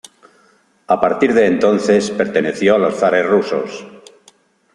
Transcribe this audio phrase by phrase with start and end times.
[0.87, 3.85] A partir de entonces perteneció a los zares rusos.